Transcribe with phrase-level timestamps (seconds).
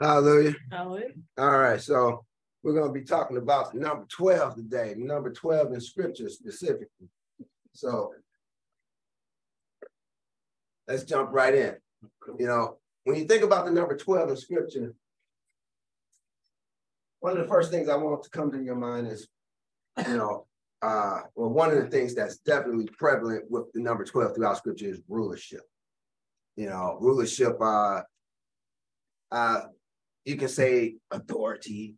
[0.00, 0.54] Hallelujah.
[0.70, 1.08] Hallelujah.
[1.38, 2.24] All right, so
[2.62, 7.08] we're going to be talking about number 12 today, number 12 in scripture specifically.
[7.72, 8.12] So
[10.86, 11.76] let's jump right in.
[12.38, 14.94] You know, when you think about the number 12 in scripture,
[17.20, 19.26] one of the first things I want to come to your mind is,
[20.06, 20.46] you know,
[20.80, 24.86] uh, well, one of the things that's definitely prevalent with the number 12 throughout scripture
[24.86, 25.62] is rulership.
[26.56, 28.02] You know, rulership, uh,
[29.32, 29.60] uh,
[30.28, 31.94] you can say authority,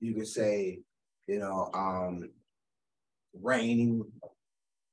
[0.00, 0.80] you can say,
[1.28, 2.28] you know, um,
[3.40, 4.02] reigning,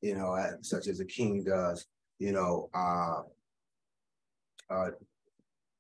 [0.02, 1.88] you know, such as a king does,
[2.20, 3.22] you know, uh,
[4.70, 4.92] uh,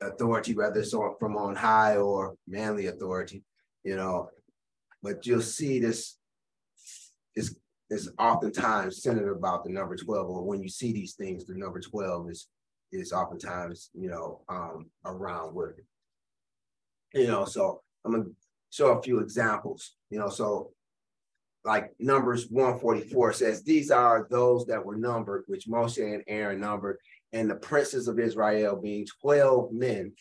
[0.02, 3.44] authority, whether it's from on high or manly authority,
[3.84, 4.30] you know,
[5.04, 6.18] but you'll see this
[7.36, 7.56] is
[7.92, 11.80] is oftentimes centered about the number 12, or when you see these things, the number
[11.80, 12.48] 12 is
[12.92, 15.86] is oftentimes, you know, um, around with it.
[17.14, 18.30] You know, so I'm gonna
[18.70, 20.72] show a few examples, you know, so
[21.66, 26.98] like Numbers 144 says, These are those that were numbered, which Moshe and Aaron numbered,
[27.32, 30.14] and the princes of Israel being 12 men,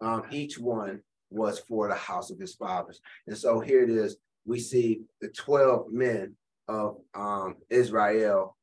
[0.00, 3.00] um, each one was for the house of his fathers.
[3.26, 6.34] And so here it is, we see the 12 men
[6.68, 8.56] of um, Israel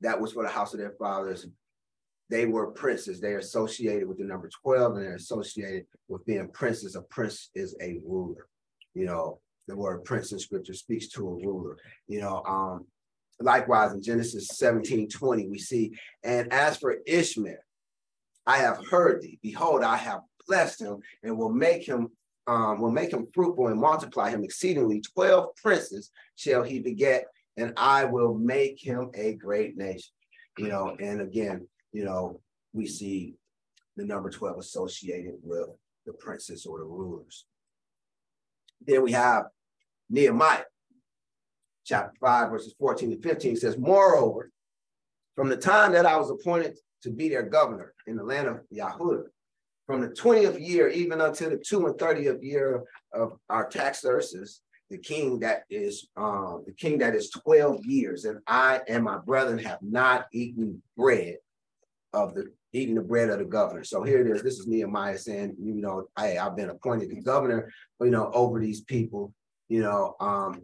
[0.00, 1.46] that was for the house of their fathers.
[2.30, 3.20] They were princes.
[3.20, 6.96] They're associated with the number 12 and they're associated with being princes.
[6.96, 8.46] A prince is a ruler.
[8.94, 11.76] You know, the word prince in scripture speaks to a ruler.
[12.08, 12.86] You know, um,
[13.40, 15.92] likewise in Genesis 17 20, we see,
[16.22, 17.56] and as for Ishmael,
[18.46, 19.38] I have heard thee.
[19.42, 22.08] Behold, I have blessed him and will make him
[22.48, 25.00] um, will make him fruitful and multiply him exceedingly.
[25.00, 27.26] Twelve princes shall he beget,
[27.56, 30.12] and I will make him a great nation.
[30.58, 32.40] You know, and again, you know,
[32.72, 33.34] we see
[33.96, 35.68] the number 12 associated with
[36.06, 37.44] the princes or the rulers.
[38.84, 39.44] Then we have
[40.10, 40.64] Nehemiah,
[41.84, 44.50] chapter 5, verses 14 to 15 says, Moreover,
[45.36, 48.60] from the time that I was appointed to be their governor in the land of
[48.70, 49.24] Yahudah,
[49.86, 52.82] from the 20th year even until the 2 and 30th year
[53.12, 54.60] of our Artaxerxes,
[54.90, 59.18] the king that is um, the king that is 12 years, and I and my
[59.18, 61.36] brethren have not eaten bread
[62.12, 63.84] of the eating the bread of the governor.
[63.84, 64.42] So here it is.
[64.42, 68.60] This is Nehemiah saying, you know, hey, I've been appointed the governor, you know, over
[68.60, 69.34] these people,
[69.68, 70.62] you know, um,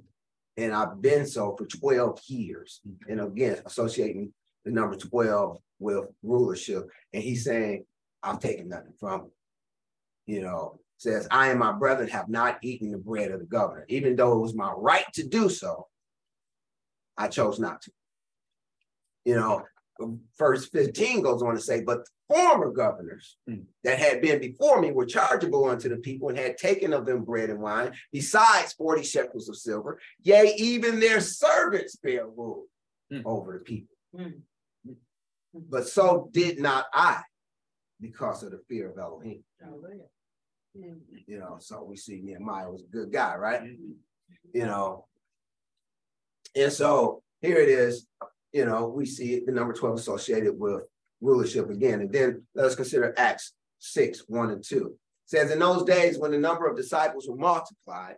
[0.56, 2.81] and I've been so for 12 years.
[3.08, 4.32] And again, associating
[4.64, 6.88] the number 12 with rulership.
[7.12, 7.84] And he's saying,
[8.22, 9.31] I've taken nothing from him.
[10.26, 13.87] You know, says, I and my brethren have not eaten the bread of the governor,
[13.88, 15.87] even though it was my right to do so.
[17.16, 17.92] I chose not to.
[19.25, 19.62] You know,
[20.38, 23.64] verse 15 goes on to say, but former governors mm.
[23.84, 27.25] that had been before me were chargeable unto the people and had taken of them
[27.25, 30.00] bread and wine, besides 40 shekels of silver.
[30.22, 32.66] Yea, even their servants bear rule
[33.12, 33.22] mm.
[33.25, 33.97] over the people.
[34.14, 34.42] Mm.
[35.54, 37.22] But so did not I
[38.00, 39.42] because of the fear of Elohim.
[41.26, 43.62] You know, so we see Nehemiah was a good guy, right?
[43.62, 43.92] Mm-hmm.
[44.54, 45.06] You know,
[46.54, 48.06] and so here it is,
[48.53, 50.82] you know, we see the number 12 associated with
[51.20, 52.00] rulership again.
[52.00, 54.76] And then let us consider Acts 6, 1 and 2.
[54.86, 54.92] It
[55.26, 58.16] says, In those days when the number of disciples were multiplied,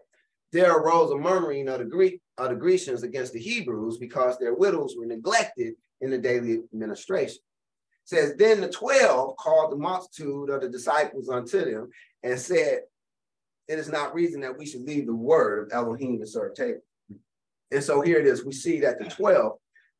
[0.52, 4.54] there arose a murmuring of the Greek of the Grecians against the Hebrews because their
[4.54, 7.38] widows were neglected in the daily administration.
[7.38, 11.90] It says, Then the 12 called the multitude of the disciples unto them
[12.22, 12.80] and said,
[13.68, 16.80] It is not reason that we should leave the word of Elohim to serve table.
[17.70, 18.44] And so here it is.
[18.44, 19.52] We see that the 12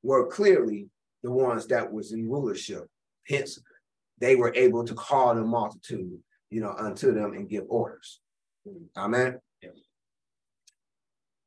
[0.03, 0.89] were clearly
[1.23, 2.87] the ones that was in rulership.
[3.27, 3.59] Hence,
[4.19, 6.19] they were able to call the multitude,
[6.51, 8.21] you know, unto them and give orders.
[8.97, 9.39] Amen.
[9.63, 9.71] Yeah.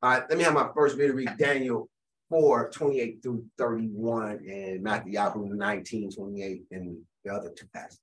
[0.01, 1.89] All right, let me have my first reader read Daniel
[2.29, 7.99] 4, 28 through 31 and Matthew 19, 28 and the other two passages.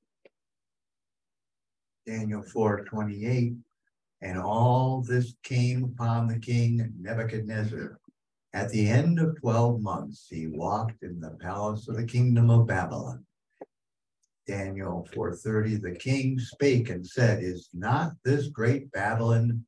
[2.07, 3.55] Daniel 4, 28.
[4.23, 7.99] And all this came upon the king Nebuchadnezzar
[8.53, 12.67] at the end of 12 months, he walked in the palace of the kingdom of
[12.67, 13.25] Babylon.
[14.47, 19.65] Daniel 4:30 the king spake and said is not this great Babylon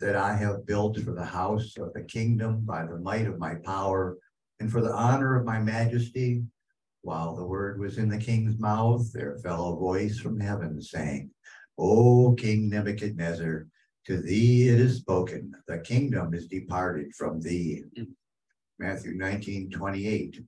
[0.00, 3.54] that I have built for the house of the kingdom by the might of my
[3.54, 4.18] power
[4.60, 6.44] and for the honor of my majesty
[7.00, 11.30] while the word was in the king's mouth there fell a voice from heaven saying
[11.78, 13.68] O king Nebuchadnezzar
[14.06, 17.84] to thee it is spoken, the kingdom is departed from thee.
[17.98, 18.08] Mm.
[18.78, 20.40] Matthew 19, 28.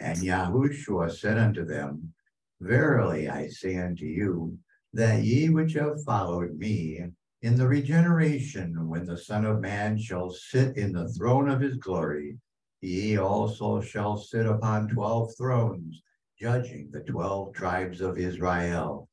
[0.00, 2.12] And Yahushua said unto them,
[2.60, 4.58] Verily I say unto you,
[4.92, 7.04] that ye which have followed me
[7.42, 11.76] in the regeneration when the Son of Man shall sit in the throne of his
[11.76, 12.38] glory,
[12.80, 16.02] ye also shall sit upon twelve thrones,
[16.40, 19.08] judging the twelve tribes of Israel.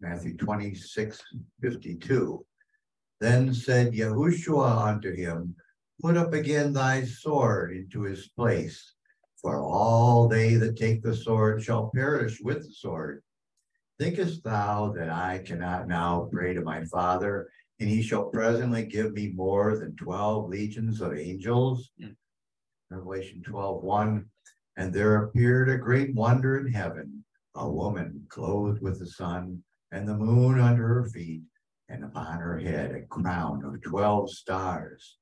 [0.00, 1.22] Matthew 26,
[1.62, 2.45] 52.
[3.20, 5.56] Then said Yahushua unto him,
[6.02, 8.94] Put up again thy sword into his place,
[9.40, 13.22] for all they that take the sword shall perish with the sword.
[13.98, 17.48] Thinkest thou that I cannot now pray to my Father,
[17.80, 21.90] and he shall presently give me more than twelve legions of angels?
[22.00, 22.16] Mm.
[22.90, 24.26] Revelation 12 1.
[24.76, 27.24] And there appeared a great wonder in heaven,
[27.54, 31.42] a woman clothed with the sun, and the moon under her feet,
[31.88, 35.18] and upon her head a crown of 12 stars.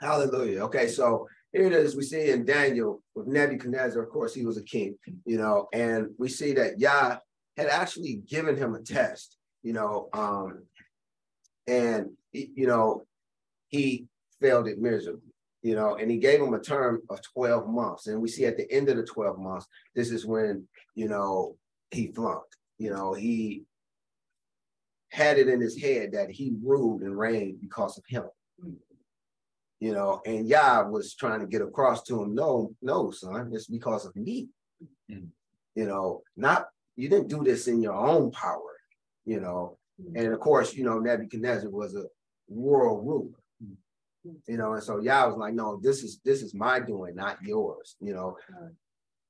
[0.00, 0.62] Hallelujah.
[0.64, 1.96] Okay, so here it is.
[1.96, 6.08] We see in Daniel with Nebuchadnezzar, of course, he was a king, you know, and
[6.18, 7.18] we see that Yah
[7.56, 10.64] had actually given him a test, you know, um,
[11.66, 13.02] and, you know,
[13.68, 14.06] he
[14.40, 15.32] failed it miserably,
[15.62, 18.06] you know, and he gave him a term of 12 months.
[18.06, 21.56] And we see at the end of the 12 months, this is when, you know,
[21.90, 23.64] he flunked, you know, he
[25.10, 28.24] had it in his head that he ruled and reigned because of him.
[29.80, 33.66] You know, and Yah was trying to get across to him, no, no, son, it's
[33.66, 34.48] because of me.
[35.10, 35.28] Mm.
[35.74, 36.66] You know, not
[36.96, 38.76] you didn't do this in your own power,
[39.24, 39.78] you know.
[40.00, 40.20] Mm.
[40.22, 42.04] And of course, you know, Nebuchadnezzar was a
[42.48, 43.36] world ruler.
[44.46, 47.38] You know, and so Yah was like, no, this is this is my doing, not
[47.42, 48.36] yours, you know.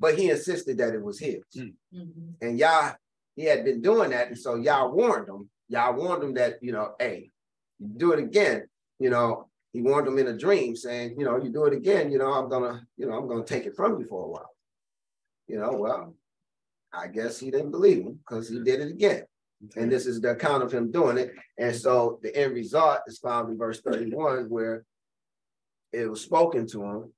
[0.01, 1.45] But he insisted that it was his.
[1.57, 2.33] Mm-hmm.
[2.41, 2.95] And Yah,
[3.37, 4.29] he had been doing that.
[4.29, 7.31] And so Yah warned him Yah warned him that, you know, hey,
[7.79, 8.67] you do it again,
[8.99, 12.11] you know, he warned him in a dream saying, you know, you do it again,
[12.11, 14.51] you know, I'm gonna, you know, I'm gonna take it from you for a while.
[15.47, 16.17] You know, well,
[16.93, 19.23] I guess he didn't believe him because he did it again.
[19.77, 21.33] And this is the account of him doing it.
[21.57, 24.85] And so the end result is found in verse 31, where
[25.93, 27.13] it was spoken to him,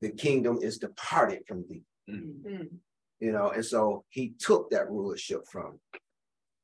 [0.00, 1.82] the kingdom is departed from thee.
[2.08, 2.76] Mm-hmm.
[3.20, 5.80] You know, and so he took that rulership from him.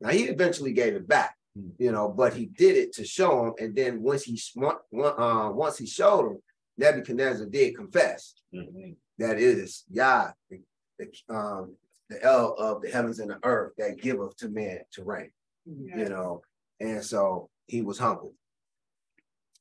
[0.02, 1.70] Now he eventually gave it back, hmm.
[1.78, 3.54] you know, but he did it to show him.
[3.58, 6.38] And then once he uh, once he showed him,
[6.76, 8.92] Nebuchadnezzar did confess mm-hmm.
[9.18, 10.60] that it is Yah, the,
[10.98, 11.76] the, um,
[12.08, 15.30] the El of the heavens and the earth that giveth to man to reign,
[15.66, 16.42] you know.
[16.80, 18.34] And so he was humbled.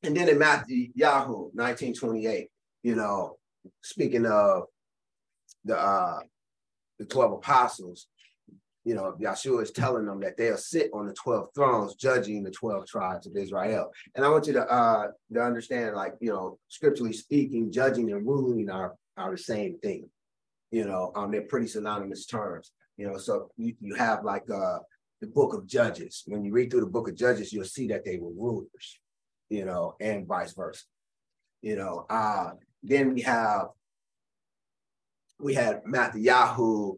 [0.03, 2.49] And then in Mattityahu 1928,
[2.83, 3.37] you know,
[3.81, 4.63] speaking of
[5.63, 6.19] the uh
[6.97, 8.07] the 12 apostles,
[8.83, 12.51] you know, Yeshua is telling them that they'll sit on the 12 thrones judging the
[12.51, 13.91] 12 tribes of Israel.
[14.15, 18.25] And I want you to uh to understand, like, you know, scripturally speaking, judging and
[18.25, 20.09] ruling are, are the same thing.
[20.71, 22.71] You know, um, they're pretty synonymous terms.
[22.97, 24.79] You know, so you, you have like uh
[25.21, 26.23] the book of Judges.
[26.25, 28.99] When you read through the book of Judges, you'll see that they were rulers,
[29.49, 30.83] you know, and vice versa.
[31.61, 32.51] You know, uh,
[32.81, 33.67] then we have
[35.39, 36.97] we had Mattityahu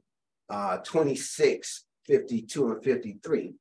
[0.50, 3.54] uh, 26, 52, and 53.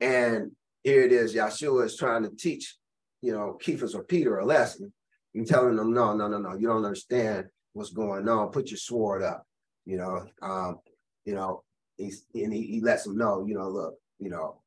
[0.00, 0.52] And
[0.82, 2.76] here it is, Yeshua is trying to teach,
[3.20, 4.92] you know, Cephas or Peter a lesson
[5.34, 8.50] and telling them, no, no, no, no, you don't understand what's going on.
[8.50, 9.44] Put your sword up,
[9.84, 10.26] you know.
[10.42, 10.78] Um,
[11.24, 11.62] you know,
[11.96, 14.60] he's and he, he lets them know, you know, look, you know,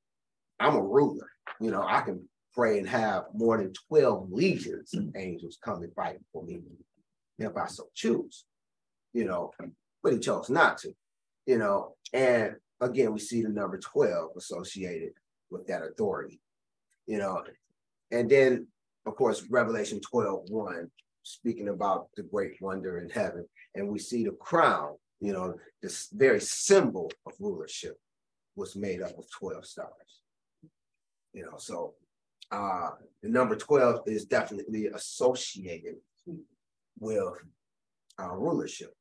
[0.60, 1.30] I'm a ruler.
[1.60, 5.94] You know, I can pray and have more than 12 legions of angels come and
[5.94, 6.62] fight for me
[7.40, 8.46] if I so choose.
[9.14, 9.52] You know,
[10.04, 10.94] but he chose not to,
[11.46, 11.96] you know.
[12.12, 15.14] And again, we see the number 12 associated
[15.50, 16.42] with that authority,
[17.08, 17.42] you know.
[18.12, 18.68] And then,
[19.06, 20.92] of course, Revelation 12 1,
[21.24, 23.46] speaking about the great wonder in heaven.
[23.74, 27.98] And we see the crown, you know, this very symbol of rulership
[28.56, 29.90] was made up of 12 stars.
[31.34, 31.96] You know, so
[32.52, 32.92] uh
[33.24, 35.96] the number 12 is definitely associated
[37.00, 37.24] with
[38.20, 38.94] uh, rulership.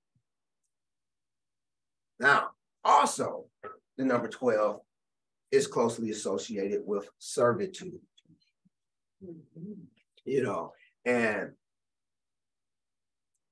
[2.23, 2.51] Now,
[2.85, 3.47] also,
[3.99, 4.79] the number 12
[5.51, 7.99] is closely associated with servitude.
[10.25, 10.73] You know,
[11.05, 11.51] and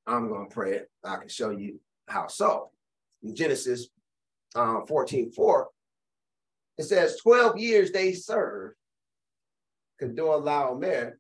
[0.07, 0.91] I'm going to pray it.
[1.05, 2.71] I can show you how so.
[3.25, 3.89] In Genesis
[4.55, 5.69] um, 14 4,
[6.79, 8.77] it says, 12 years they served
[10.01, 11.15] Chedorlaomer,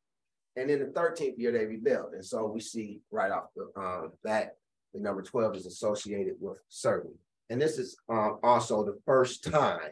[0.54, 2.14] and in the 13th year they rebelled.
[2.14, 4.54] And so we see right off the um, that
[4.95, 7.19] the number 12 is associated with serving.
[7.50, 9.90] And this is um, also the first time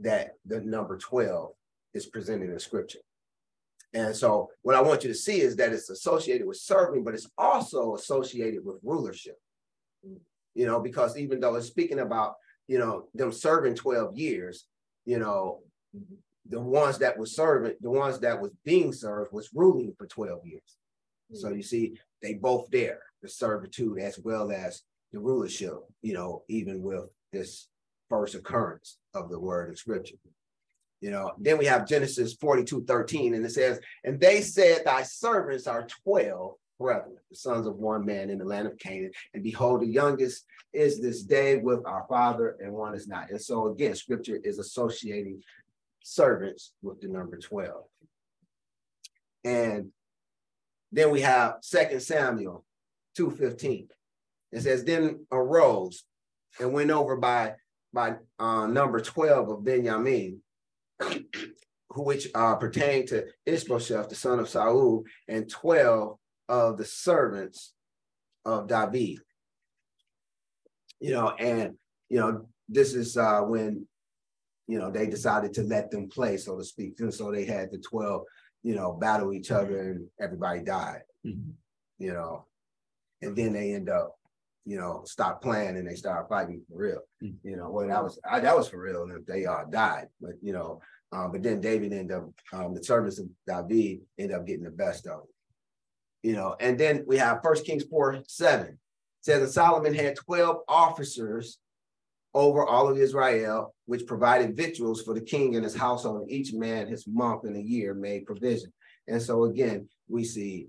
[0.00, 1.52] that the number 12
[1.94, 2.98] is presented in scripture.
[3.94, 7.14] And so what I want you to see is that it's associated with serving, but
[7.14, 9.38] it's also associated with rulership.
[10.54, 12.34] You know, because even though it's speaking about
[12.68, 14.66] you know, them serving 12 years,
[15.04, 15.60] you know,
[16.48, 20.46] the ones that were serving, the ones that was being served was ruling for 12
[20.46, 20.76] years.
[21.34, 26.42] So you see, they both there, the servitude as well as the rulership, you know,
[26.48, 27.68] even with this
[28.08, 30.16] first occurrence of the word in scripture.
[31.00, 35.02] You know, then we have Genesis 42, 13, and it says, And they said, Thy
[35.02, 39.10] servants are 12 brethren, the sons of one man in the land of Canaan.
[39.34, 43.30] And behold, the youngest is this day with our father, and one is not.
[43.30, 45.42] And so again, scripture is associating
[46.02, 47.84] servants with the number 12.
[49.44, 49.90] And
[50.92, 52.64] then we have Second Samuel
[53.18, 53.88] 2:15.
[54.52, 56.04] It says, Then arose
[56.60, 57.54] and went over by
[57.92, 60.40] by uh, number 12 of Benjamin,
[61.00, 66.16] who which uh, pertained to Ishbosheth, the son of Saul, and 12
[66.48, 67.74] of the servants
[68.44, 69.20] of David.
[71.00, 71.74] You know, and
[72.08, 73.86] you know, this is uh, when
[74.68, 77.00] you know they decided to let them play, so to speak.
[77.00, 78.22] And so they had the 12,
[78.62, 81.02] you know, battle each other and everybody died.
[81.26, 81.50] Mm-hmm.
[81.98, 82.46] You know,
[83.20, 84.16] and then they end up,
[84.64, 87.00] you know, stop playing and they start fighting for real.
[87.22, 87.48] Mm-hmm.
[87.48, 90.06] You know, well, that was I, that was for real, and they all died.
[90.20, 90.80] But you know,
[91.12, 94.70] um, but then David ended up, um, the servants of David ended up getting the
[94.70, 95.32] best of it
[96.22, 98.76] you know, and then we have First Kings 4 7 it
[99.20, 101.58] says that Solomon had 12 officers
[102.34, 106.52] over all of Israel, which provided victuals for the king and his household, and each
[106.52, 108.72] man his month in a year made provision.
[109.06, 110.68] And so again, we see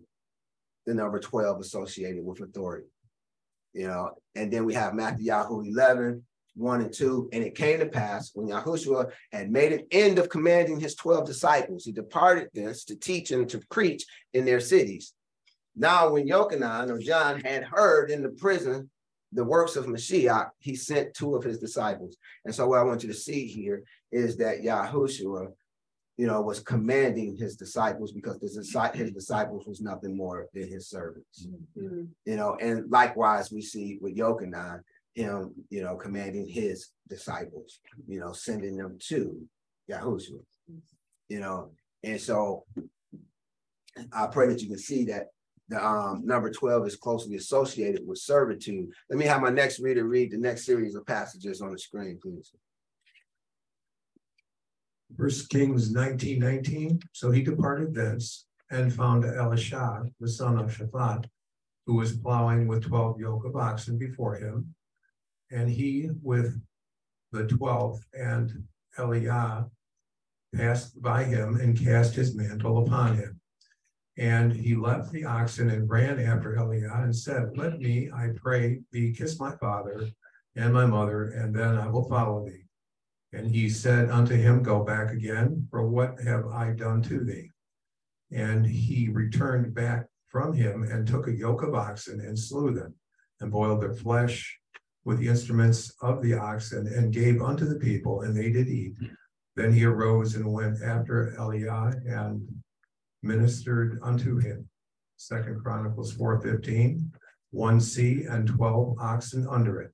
[0.85, 2.87] the number 12 associated with authority.
[3.73, 6.23] You know, and then we have Mattityahu 11,
[6.55, 7.29] 1 and 2.
[7.33, 11.25] And it came to pass when Yahushua had made an end of commanding his 12
[11.25, 15.13] disciples, he departed thence to teach and to preach in their cities.
[15.75, 18.89] Now, when Yochanan or John had heard in the prison
[19.31, 22.17] the works of Mashiach, he sent two of his disciples.
[22.45, 25.51] And so, what I want you to see here is that Yahushua,
[26.17, 28.55] you know, was commanding his disciples because his,
[28.93, 31.47] his disciples was nothing more than his servants.
[31.77, 32.03] Mm-hmm.
[32.25, 34.81] You know, and likewise, we see with Yochanan,
[35.15, 39.41] him, you know, commanding his disciples, you know, sending them to
[39.89, 40.41] Yahushua,
[41.29, 41.71] you know,
[42.03, 42.65] and so
[44.11, 45.27] I pray that you can see that
[45.69, 48.89] the um, number 12 is closely associated with servitude.
[49.09, 52.19] Let me have my next reader read the next series of passages on the screen,
[52.21, 52.51] please.
[55.17, 56.99] First Kings 19, 19.
[57.11, 61.25] So he departed thence and found Elisha, the son of Shaphat,
[61.85, 64.73] who was plowing with 12 yoke of oxen before him.
[65.51, 66.59] And he with
[67.31, 68.63] the 12th and
[68.97, 69.69] Eliah
[70.55, 73.39] passed by him and cast his mantle upon him.
[74.17, 78.81] And he left the oxen and ran after Eliah and said, Let me, I pray
[78.91, 80.09] thee, kiss my father
[80.55, 82.62] and my mother, and then I will follow thee.
[83.33, 87.49] And he said unto him, Go back again, for what have I done to thee?
[88.31, 92.93] And he returned back from him and took a yoke of oxen and slew them,
[93.41, 94.59] and boiled their flesh
[95.03, 98.95] with the instruments of the oxen, and gave unto the people, and they did eat.
[99.55, 102.47] Then he arose and went after Eliah and
[103.21, 104.69] ministered unto him.
[105.17, 107.11] Second Chronicles 4:15,
[107.51, 109.93] one sea and 12 oxen under it.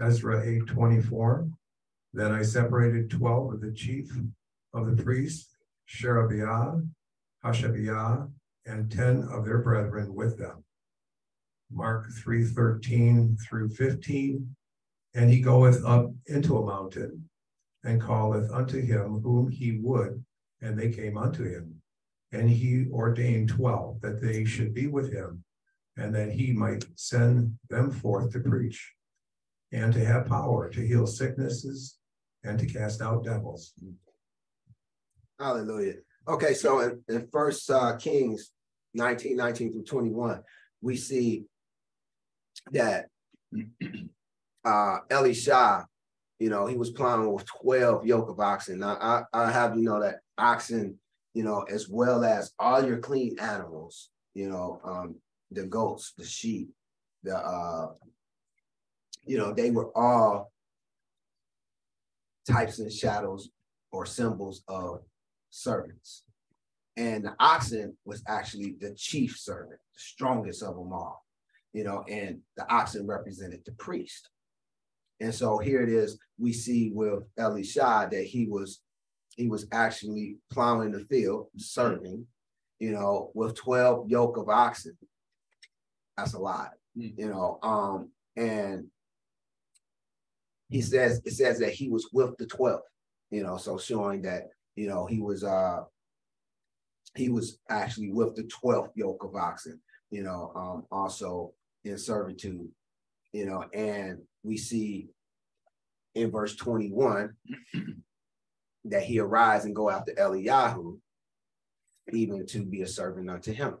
[0.00, 1.50] Ezra 8:24.
[2.14, 4.16] Then I separated 12 of the chief
[4.72, 5.56] of the priests,
[5.86, 6.80] Sherebiah,
[7.44, 8.30] Hashabiah,
[8.66, 10.62] and 10 of their brethren with them.
[11.72, 14.54] Mark 3:13 through 15.
[15.14, 17.28] And he goeth up into a mountain
[17.82, 20.24] and calleth unto him whom he would,
[20.60, 21.82] and they came unto him.
[22.30, 25.42] And he ordained 12 that they should be with him
[25.96, 28.94] and that he might send them forth to preach
[29.72, 31.98] and to have power to heal sicknesses
[32.44, 33.72] and to cast out devils.
[35.38, 35.94] Hallelujah.
[36.28, 38.50] Okay, so in, in First uh, Kings
[38.94, 40.42] 19, 19 through 21,
[40.80, 41.44] we see
[42.72, 43.08] that
[44.64, 45.86] uh, Elisha,
[46.38, 48.78] you know, he was plowing with 12 yoke of oxen.
[48.78, 50.98] Now, I, I have you know that oxen
[51.34, 55.16] you know, as well as all your clean animals, you know, um,
[55.50, 56.70] the goats, the sheep,
[57.24, 57.88] the uh,
[59.26, 60.52] you know, they were all
[62.48, 63.50] types and shadows
[63.92, 65.00] or symbols of
[65.50, 66.24] servants.
[66.96, 71.24] And the oxen was actually the chief servant, the strongest of them all,
[71.72, 74.28] you know, and the oxen represented the priest.
[75.20, 78.80] And so here it is, we see with Elisha that he was
[79.36, 82.24] he was actually plowing the field, serving,
[82.78, 84.96] you know, with 12 yoke of oxen.
[86.16, 87.12] That's a lot, mm.
[87.16, 87.58] you know.
[87.62, 88.86] Um, and
[90.68, 92.80] he says, it says that he was with the twelve,
[93.30, 95.82] you know, so showing that, you know, he was, uh,
[97.16, 99.80] he was actually with the twelfth yoke of oxen,
[100.10, 101.52] you know, um, also
[101.84, 102.68] in servitude,
[103.32, 105.08] you know, and we see
[106.14, 107.34] in verse twenty-one
[108.84, 110.98] that he arise and go after Eliyahu,
[112.12, 113.76] even to be a servant unto him,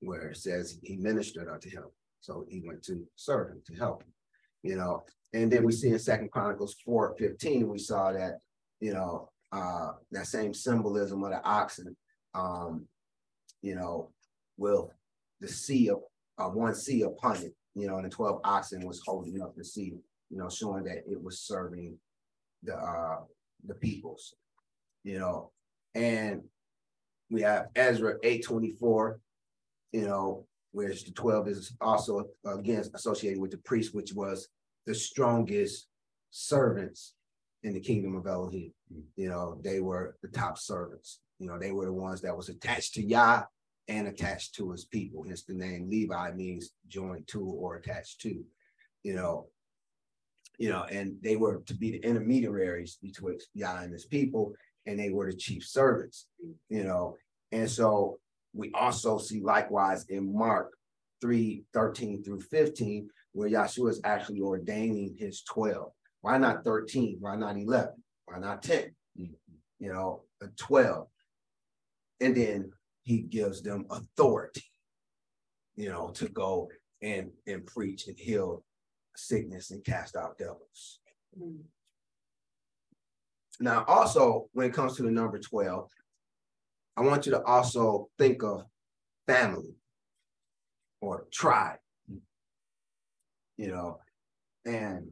[0.00, 1.84] where it says he ministered unto him.
[2.20, 4.12] So he went to serve him to help him,
[4.62, 5.04] you know.
[5.32, 8.38] And then we see in Second Chronicles 4 15, we saw that,
[8.80, 11.96] you know, uh, that same symbolism of the oxen,
[12.34, 12.86] um,
[13.62, 14.10] you know,
[14.56, 14.86] with
[15.40, 15.98] the sea of
[16.38, 19.64] uh, one sea upon it, you know, and the 12 oxen was holding up the
[19.64, 19.94] sea,
[20.30, 21.96] you know, showing that it was serving
[22.62, 23.18] the uh
[23.66, 24.34] the peoples,
[25.04, 25.50] you know,
[25.94, 26.42] and
[27.30, 29.20] we have Ezra 824,
[29.92, 34.48] you know, which the 12 is also again associated with the priest, which was
[34.88, 35.86] the strongest
[36.30, 37.12] servants
[37.62, 38.72] in the kingdom of Elohim.
[39.16, 41.20] You know, they were the top servants.
[41.38, 43.42] You know, they were the ones that was attached to Yah
[43.86, 45.24] and attached to his people.
[45.24, 48.42] Hence the name Levi means joined to or attached to,
[49.02, 49.48] you know,
[50.56, 54.54] you know, and they were to be the intermediaries between Yah and his people,
[54.86, 56.28] and they were the chief servants,
[56.70, 57.14] you know.
[57.52, 58.20] And so
[58.54, 60.72] we also see likewise in Mark
[61.20, 65.90] 3 13 through 15, where Yahshua is actually ordaining his 12.
[66.20, 67.18] Why not 13?
[67.20, 67.90] Why not 11?
[68.26, 68.94] Why not 10?
[69.16, 71.06] You know, a 12.
[72.20, 74.64] And then he gives them authority,
[75.76, 76.68] you know, to go
[77.00, 78.64] and, and preach and heal
[79.16, 81.00] sickness and cast out devils.
[81.40, 81.60] Mm.
[83.60, 85.90] Now, also, when it comes to the number 12,
[86.96, 88.64] I want you to also think of
[89.26, 89.76] family
[91.00, 91.78] or tribe,
[93.58, 93.98] you know,
[94.64, 95.10] and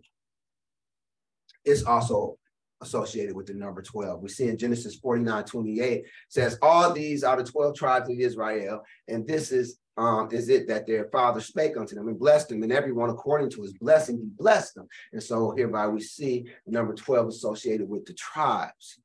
[1.64, 2.38] it's also
[2.80, 4.22] associated with the number 12.
[4.22, 8.82] We see in Genesis 49 28 says, All these are the 12 tribes of Israel,
[9.08, 12.62] and this is um, is it that their father spake unto them and blessed them,
[12.62, 14.86] and everyone according to his blessing, he blessed them.
[15.12, 19.00] And so hereby we see number 12 associated with the tribes,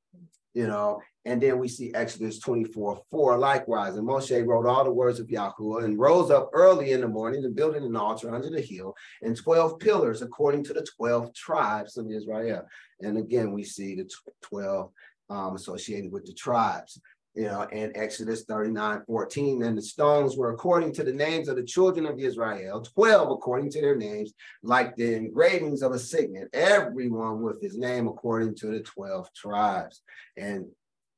[0.53, 3.95] you know, and then we see Exodus 24, 4 likewise.
[3.95, 7.45] And Moshe wrote all the words of Yahuwah and rose up early in the morning
[7.45, 11.97] and built an altar under the hill and 12 pillars according to the 12 tribes
[11.97, 12.65] of Israel.
[13.01, 14.09] And again, we see the
[14.41, 14.91] 12
[15.29, 16.99] um, associated with the tribes
[17.33, 21.55] you know, in Exodus 39, 14, and the stones were according to the names of
[21.55, 26.49] the children of Israel, 12 according to their names, like the engravings of a signet,
[26.53, 30.01] everyone with his name according to the 12 tribes.
[30.35, 30.65] And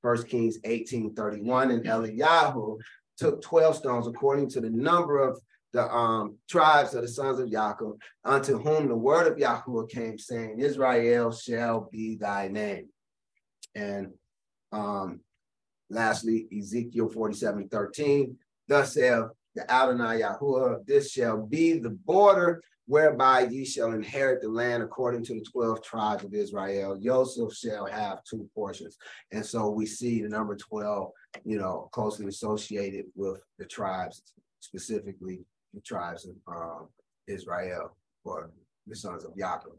[0.03, 2.77] First Kings 18, 31, and Eliyahu
[3.17, 5.39] took 12 stones according to the number of
[5.71, 10.19] the um, tribes of the sons of Yaakov, unto whom the word of Yahuwah came,
[10.19, 12.89] saying, Israel shall be thy name.
[13.73, 14.13] And
[14.71, 15.21] um,
[15.93, 19.25] Lastly, Ezekiel 47 13, thus saith
[19.55, 25.23] the Adonai Yahuwah, this shall be the border whereby ye shall inherit the land according
[25.23, 26.97] to the 12 tribes of Israel.
[26.97, 28.97] Joseph shall have two portions.
[29.31, 31.09] And so we see the number 12,
[31.45, 34.21] you know, closely associated with the tribes,
[34.59, 36.87] specifically the tribes of um,
[37.27, 38.51] Israel or
[38.87, 39.77] the sons of Yaakov.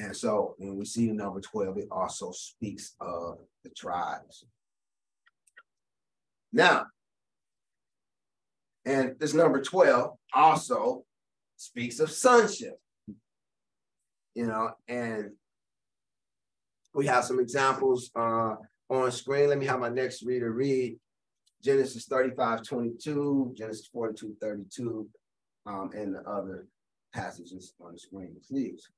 [0.00, 4.46] And so when we see the number 12, it also speaks of the tribes.
[6.54, 6.86] Now,
[8.86, 11.04] and this number 12 also
[11.56, 12.80] speaks of sonship.
[14.34, 15.32] You know, and
[16.94, 18.54] we have some examples uh,
[18.88, 19.50] on screen.
[19.50, 20.98] Let me have my next reader read
[21.62, 25.06] Genesis 35, 22, Genesis 42, 32,
[25.66, 26.68] um, and the other
[27.12, 28.88] passages on the screen, please.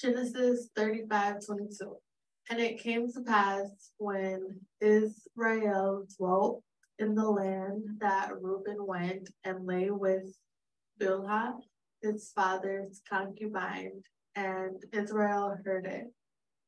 [0.00, 1.96] Genesis 35 22.
[2.50, 6.62] And it came to pass when Israel dwelt
[6.98, 10.36] in the land that Reuben went and lay with
[11.00, 11.54] Bilhah,
[12.00, 14.02] his father's concubine,
[14.36, 16.04] and Israel heard it.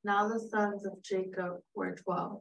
[0.02, 2.40] Now the sons of Jacob were 12.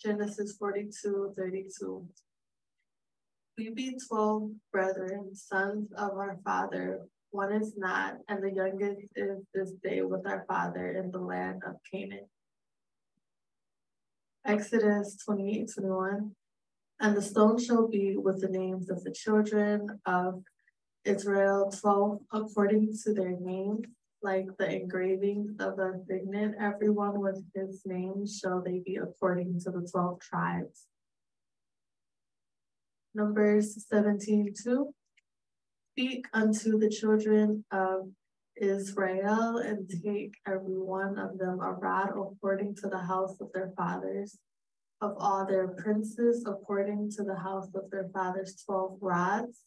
[0.00, 2.06] Genesis 42 32.
[3.56, 9.38] We be 12 brethren, sons of our father one is not, and the youngest is
[9.54, 12.26] this day with our father in the land of Canaan.
[14.44, 16.32] Exodus 28 21.
[17.00, 20.42] And the stone shall be with the names of the children of
[21.04, 23.86] Israel, 12 according to their names,
[24.22, 29.70] like the engravings of a signet, everyone with his name shall they be according to
[29.70, 30.86] the 12 tribes.
[33.14, 34.94] Numbers 17 2.
[35.98, 38.08] Speak unto the children of
[38.56, 43.72] Israel and take every one of them a rod according to the house of their
[43.76, 44.38] fathers,
[45.00, 49.64] of all their princes according to the house of their fathers twelve rods.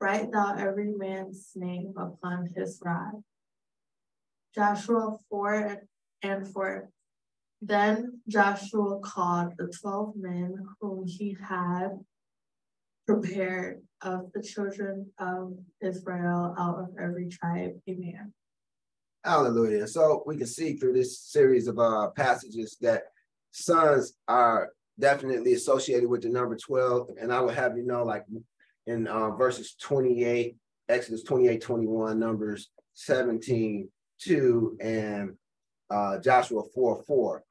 [0.00, 3.24] Write thou every man's name upon his rod.
[4.54, 5.82] Joshua 4
[6.22, 6.88] and 4.
[7.60, 11.98] Then Joshua called the twelve men whom he had
[13.08, 18.32] prepared of the children of Israel out of every tribe, amen.
[19.24, 19.86] Hallelujah.
[19.88, 23.04] So we can see through this series of uh, passages that
[23.50, 27.08] sons are definitely associated with the number 12.
[27.18, 28.24] And I will have you know, like
[28.86, 30.56] in uh, verses 28,
[30.90, 33.88] Exodus 28, 21, Numbers 17,
[34.20, 35.30] 2, and
[35.90, 37.44] uh, Joshua 4, 4.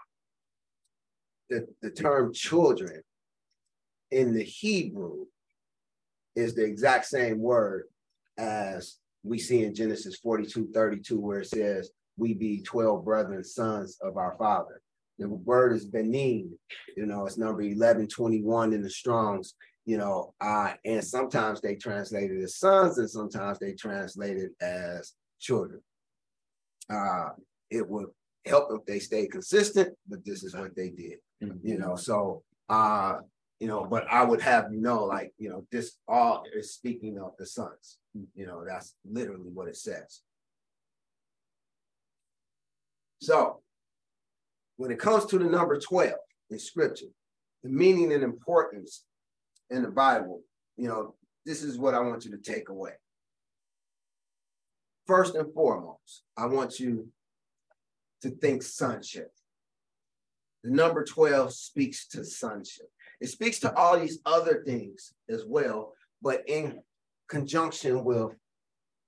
[1.49, 3.01] The, the term children
[4.11, 5.25] in the Hebrew
[6.37, 7.85] is the exact same word
[8.37, 13.97] as we see in Genesis 42, 32, where it says, we be 12 brethren, sons
[14.01, 14.81] of our father.
[15.19, 16.57] The word is benin,
[16.95, 22.29] you know, it's number 1121 in the Strongs, you know, uh, and sometimes they translate
[22.29, 25.81] it as sons and sometimes they translate it as children.
[26.89, 27.29] Uh,
[27.71, 28.07] it would
[28.45, 31.59] help if they stay consistent, but this is what they did, mm -hmm.
[31.63, 33.19] you know, so uh,
[33.59, 37.17] you know, but I would have you know, like, you know, this all is speaking
[37.19, 37.97] of the sons.
[38.35, 40.21] You know, that's literally what it says.
[43.19, 43.61] So
[44.77, 46.13] when it comes to the number 12
[46.51, 47.07] in scripture,
[47.63, 49.03] the meaning and importance
[49.69, 50.41] in the Bible,
[50.77, 51.15] you know,
[51.45, 52.91] this is what I want you to take away.
[55.07, 57.07] First and foremost, I want you
[58.21, 59.31] to think sonship.
[60.63, 62.89] The number 12 speaks to sonship.
[63.19, 66.81] It speaks to all these other things as well, but in
[67.27, 68.35] conjunction with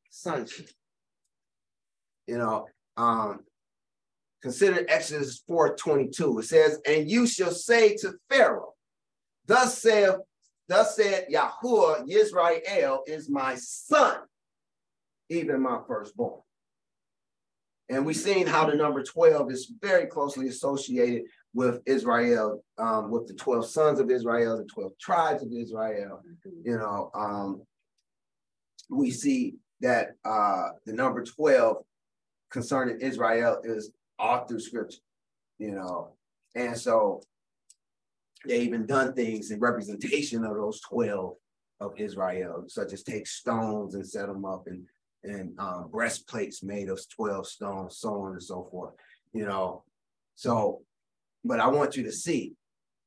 [0.09, 0.69] sonship.
[2.27, 2.67] You know,
[2.97, 3.41] um,
[4.41, 6.39] consider Exodus 4:22.
[6.39, 8.73] It says, and you shall say to Pharaoh,
[9.45, 10.17] Thus saith,
[10.67, 14.19] thus said Yahuwah, Israel is my son,
[15.29, 16.41] even my firstborn.
[17.89, 21.23] And we've seen how the number 12 is very closely associated
[21.53, 26.21] with Israel, um, with the 12 sons of Israel, the 12 tribes of Israel.
[26.63, 27.63] You know, um,
[28.89, 31.77] we see that uh, the number 12
[32.51, 34.99] concerning Israel is all through scripture,
[35.57, 36.13] you know.
[36.55, 37.21] And so
[38.45, 41.35] they even done things in representation of those 12
[41.79, 44.85] of Israel, such as take stones and set them up and
[45.23, 48.93] and um, breastplates made of 12 stones, so on and so forth,
[49.33, 49.83] you know.
[50.35, 50.81] So
[51.43, 52.53] but I want you to see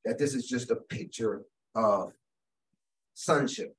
[0.04, 1.42] that this is just a picture
[1.74, 2.12] of
[3.14, 3.74] sonship.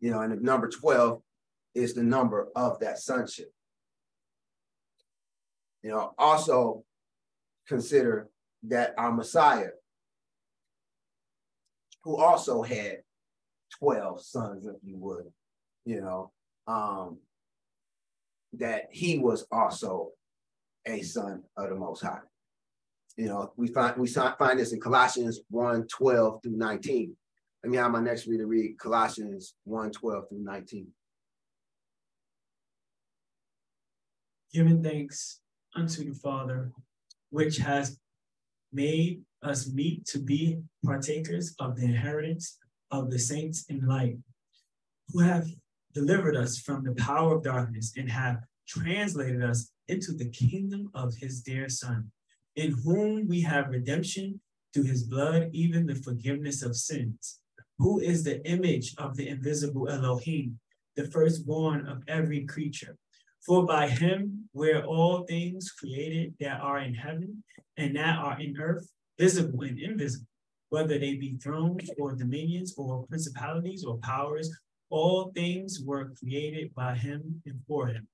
[0.00, 1.22] You know, and the number 12
[1.74, 3.50] is the number of that sonship.
[5.82, 6.84] You know, also
[7.68, 8.28] consider
[8.64, 9.70] that our Messiah,
[12.02, 12.98] who also had
[13.78, 15.24] 12 sons, if you would,
[15.84, 16.32] you know,
[16.66, 17.18] um,
[18.54, 20.10] that he was also
[20.86, 22.20] a son of the Most High.
[23.16, 27.16] You know, we find we find this in Colossians 1, 12 through 19.
[27.62, 30.88] Let me have my next reader read Colossians 1, 12 through 19.
[34.52, 35.40] Giving thanks
[35.74, 36.72] unto the Father,
[37.30, 37.98] which has
[38.72, 42.58] made us meet to be partakers of the inheritance
[42.90, 44.16] of the saints in light,
[45.08, 45.46] who have
[45.94, 51.14] delivered us from the power of darkness and have translated us into the kingdom of
[51.14, 52.10] his dear Son
[52.56, 54.40] in whom we have redemption
[54.72, 57.40] through his blood, even the forgiveness of sins,
[57.78, 60.58] who is the image of the invisible Elohim,
[60.96, 62.96] the firstborn of every creature.
[63.44, 67.42] For by him were all things created that are in heaven
[67.76, 70.26] and that are in earth, visible and invisible,
[70.70, 74.50] whether they be thrones or dominions or principalities or powers,
[74.94, 78.06] all things were created by him and for him.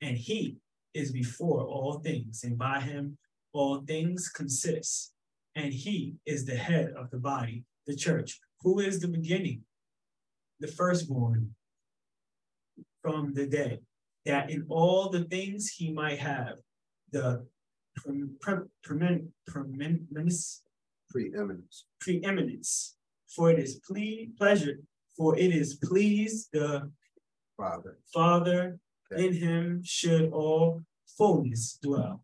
[0.00, 0.56] And he
[0.94, 3.18] is before all things, and by him
[3.52, 5.12] all things consist,
[5.54, 9.60] and he is the head of the body, the church, who is the beginning,
[10.58, 11.54] the firstborn
[13.02, 13.80] from the dead,
[14.24, 16.54] that in all the things he might have
[17.10, 17.44] the
[18.82, 20.62] preeminence,
[21.12, 22.96] preeminence, preeminence.
[23.28, 24.78] For it is ple- pleasure,
[25.16, 26.90] for it is pleased the
[27.56, 27.98] Father.
[28.12, 28.78] Father,
[29.16, 30.82] in him should all
[31.18, 32.22] fullness dwell.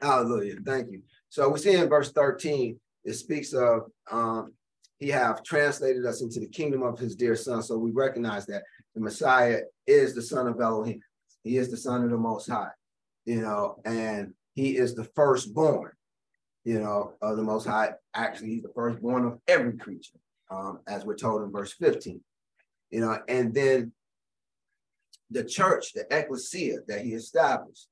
[0.00, 0.56] Hallelujah.
[0.64, 1.02] Thank you.
[1.28, 4.52] So we see in verse 13, it speaks of um,
[4.98, 7.62] he have translated us into the kingdom of his dear son.
[7.62, 11.00] So we recognize that the Messiah is the son of Elohim.
[11.44, 12.70] He is the son of the most high,
[13.24, 15.92] you know, and he is the firstborn,
[16.64, 17.92] you know, of the most high.
[18.14, 20.18] Actually, he's the firstborn of every creature,
[20.50, 22.20] um, as we're told in verse 15.
[22.90, 23.92] You know, and then
[25.30, 27.88] the church, the ecclesia that he established,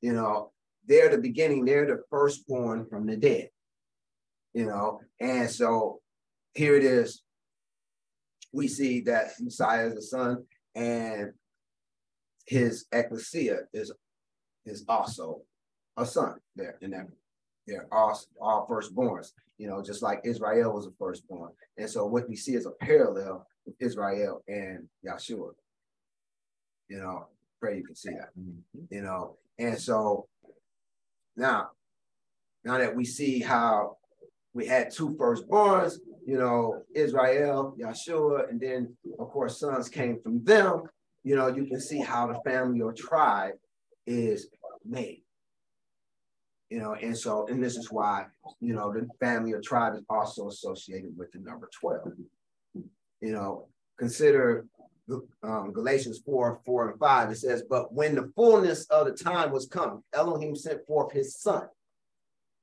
[0.00, 0.52] you know,
[0.86, 3.48] they're the beginning, they're the firstborn from the dead.
[4.52, 6.00] You know, and so
[6.54, 7.22] here it is.
[8.52, 10.44] We see that Messiah is the son,
[10.76, 11.32] and
[12.46, 13.92] his ecclesia is
[14.64, 15.42] is also
[15.96, 17.08] a son there in that
[17.66, 21.52] they're all all firstborns, you know, just like Israel was a firstborn.
[21.76, 25.50] And so what we see is a parallel with Israel and Yeshua.
[26.88, 27.26] You know,
[27.60, 28.30] pray you can see that.
[28.38, 28.84] Mm-hmm.
[28.90, 30.26] You know, and so
[31.36, 31.70] now,
[32.64, 33.96] now that we see how
[34.52, 40.44] we had two firstborns, you know, Israel, Yeshua, and then of course sons came from
[40.44, 40.82] them,
[41.22, 43.54] you know, you can see how the family or tribe
[44.06, 44.48] is
[44.84, 45.23] made.
[46.74, 48.26] You know, and so, and this is why,
[48.60, 52.14] you know, the family or tribe is also associated with the number 12.
[52.74, 54.66] You know, consider
[55.44, 57.30] um, Galatians 4, 4 and 5.
[57.30, 61.36] It says, But when the fullness of the time was come, Elohim sent forth his
[61.36, 61.68] son,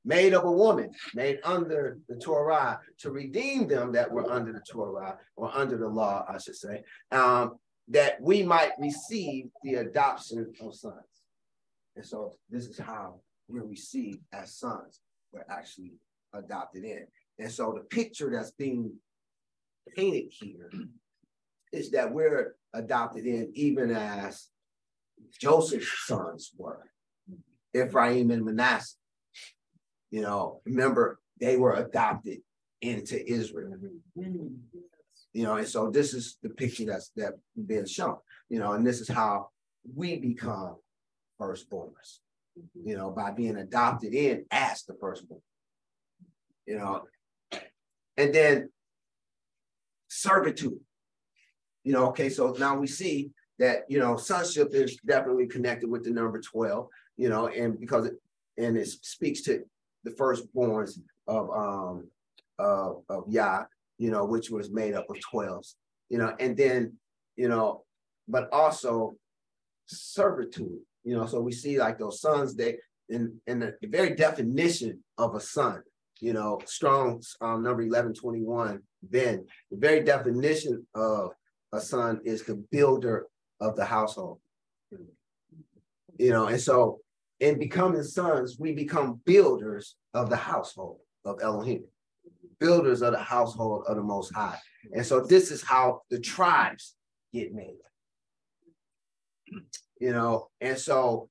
[0.03, 4.63] made of a woman, made under the Torah, to redeem them that were under the
[4.69, 10.53] Torah, or under the law, I should say, um, that we might receive the adoption
[10.61, 10.95] of sons.
[11.95, 15.01] And so this is how we're received as sons.
[15.31, 15.93] We're actually
[16.33, 17.07] adopted in.
[17.39, 18.93] And so the picture that's being
[19.95, 20.69] painted here
[21.71, 24.47] is that we're adopted in even as
[25.39, 26.89] Joseph's sons were,
[27.73, 28.95] Ephraim and Manasseh.
[30.11, 32.39] You know, remember they were adopted
[32.81, 33.73] into Israel.
[35.33, 37.33] You know, and so this is the picture that's that
[37.65, 38.17] being shown.
[38.49, 39.49] You know, and this is how
[39.95, 40.75] we become
[41.39, 42.19] firstborns.
[42.83, 45.41] You know, by being adopted in as the firstborn.
[46.65, 47.03] You know,
[48.17, 48.69] and then
[50.09, 50.79] servitude.
[51.83, 56.03] You know, okay, so now we see that you know sonship is definitely connected with
[56.03, 58.13] the number 12, you know, and because it
[58.57, 59.63] and it speaks to
[60.03, 62.07] the firstborns of um
[62.59, 63.63] of, of Yah,
[63.97, 65.75] you know, which was made up of 12s,
[66.09, 66.93] you know, and then,
[67.35, 67.83] you know,
[68.27, 69.15] but also
[69.95, 72.77] servitude, you know, so we see like those sons, they
[73.09, 75.81] in in the, very definition of a son,
[76.19, 81.31] you know, strong um, number 1121, then the very definition of
[81.73, 83.27] a son is the builder
[83.59, 84.39] of the household.
[86.17, 86.99] You know, and so
[87.39, 91.83] in becoming sons, we become builders of the household of Elohim,
[92.59, 94.59] builders of the household of the Most High.
[94.93, 96.95] And so this is how the tribes
[97.33, 97.77] get made.
[99.99, 101.29] You know, and so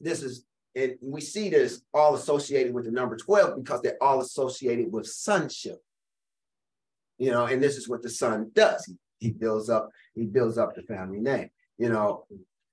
[0.00, 4.20] this is, and we see this all associated with the number 12 because they're all
[4.20, 5.78] associated with sonship.
[7.18, 8.86] You know, and this is what the son does.
[8.86, 12.24] He he builds up, he builds up the family name, you know,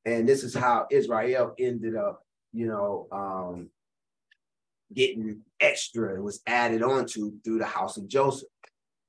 [0.06, 2.22] and this is how Israel ended up,
[2.54, 3.70] you know, um,
[4.94, 6.16] getting extra.
[6.16, 8.48] It was added onto through the house of Joseph,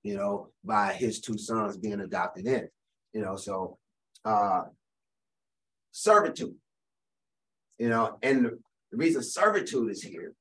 [0.03, 2.69] you know, by his two sons being adopted in,
[3.13, 3.79] you know, so
[4.25, 4.65] uh
[5.93, 6.55] servitude,
[7.79, 10.35] you know, and the reason servitude is here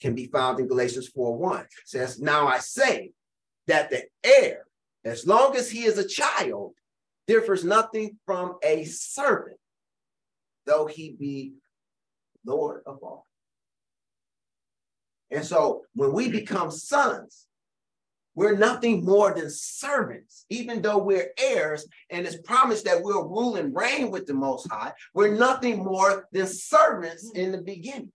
[0.00, 1.60] can be found in Galatians 4 1.
[1.60, 3.12] It says, Now I say
[3.66, 4.66] that the heir
[5.04, 6.72] as long as he is a child,
[7.26, 9.58] differs nothing from a servant,
[10.66, 11.54] though he be
[12.44, 13.26] Lord of all.
[15.30, 17.46] And so when we become sons,
[18.34, 23.56] we're nothing more than servants, even though we're heirs and it's promised that we'll rule
[23.56, 24.92] and reign with the Most High.
[25.14, 28.12] We're nothing more than servants in the beginning.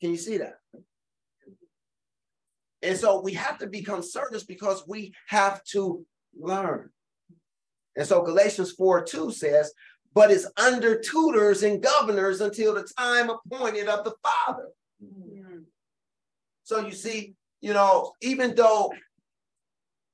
[0.00, 0.58] Can you see that?
[2.82, 6.04] And so we have to become servants because we have to
[6.38, 6.90] learn.
[7.96, 9.72] And so Galatians 4 2 says,
[10.14, 14.68] but it's under tutors and governors until the time appointed of the Father.
[15.04, 15.27] Mm-hmm.
[16.68, 18.92] So you see, you know, even though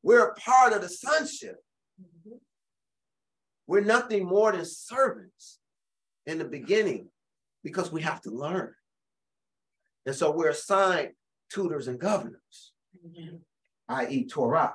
[0.05, 1.57] we're a part of the sonship,
[2.01, 2.37] mm-hmm.
[3.67, 5.59] we're nothing more than servants
[6.27, 7.09] in the beginning
[7.65, 8.73] because we have to learn.
[10.07, 11.15] And so we're assigned
[11.53, 12.73] tutors and governors,
[13.05, 13.39] mm-hmm.
[13.89, 14.75] i.e., Torah.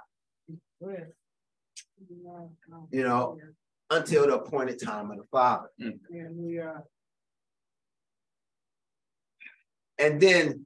[2.91, 3.37] You know,
[3.89, 5.69] until the appointed time of the Father.
[9.97, 10.65] And then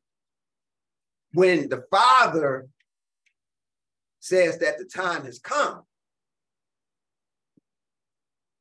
[1.34, 2.68] when the Father
[4.20, 5.82] says that the time has come,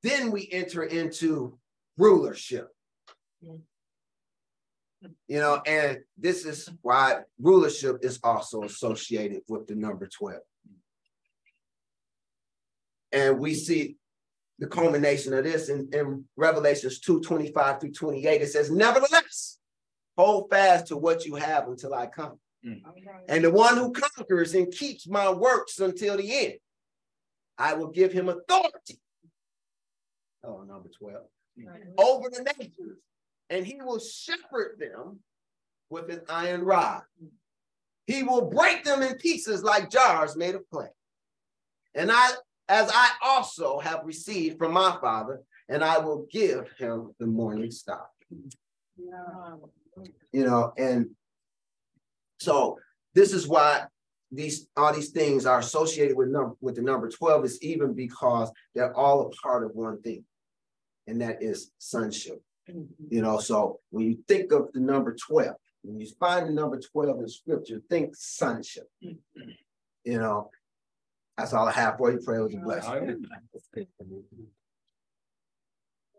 [0.02, 1.58] then we enter into
[1.96, 2.68] rulership.
[3.40, 3.60] You
[5.40, 10.40] know, and this is why rulership is also associated with the number 12.
[13.12, 13.96] And we see
[14.58, 18.42] the culmination of this in, in Revelations 2 25 through 28.
[18.42, 19.58] It says, Nevertheless,
[20.16, 22.38] hold fast to what you have until I come.
[22.66, 22.80] Mm.
[23.28, 26.54] And the one who conquers and keeps my works until the end,
[27.58, 29.00] I will give him authority.
[30.44, 31.22] Oh, number 12.
[31.58, 31.66] Mm.
[31.98, 32.98] Over the nations,
[33.50, 35.20] and he will shepherd them
[35.90, 37.02] with an iron rod.
[38.06, 40.88] He will break them in pieces like jars made of clay.
[41.94, 42.30] And I,
[42.68, 47.70] as I also have received from my father, and I will give him the morning
[47.70, 48.06] star.
[50.32, 51.10] You know, and
[52.42, 52.78] so
[53.14, 53.84] this is why
[54.30, 58.50] these all these things are associated with number with the number 12 is even because
[58.74, 60.24] they're all a part of one thing,
[61.06, 62.42] and that is sonship.
[62.70, 63.04] Mm-hmm.
[63.10, 66.80] You know, so when you think of the number 12, when you find the number
[66.80, 68.88] 12 in scripture, think sonship.
[69.04, 69.50] Mm-hmm.
[70.04, 70.50] You know,
[71.36, 72.20] that's all I have for you.
[72.24, 73.26] Pray was a blessing.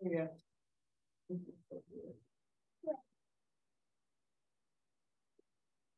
[0.01, 0.27] Yeah.
[1.31, 1.62] Mm-hmm.